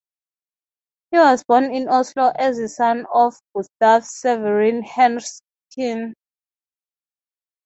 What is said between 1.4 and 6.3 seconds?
born in Oslo as a son of Gustav Severin Henriksen.